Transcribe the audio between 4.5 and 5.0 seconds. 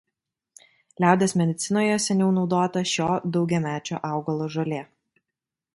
žolė.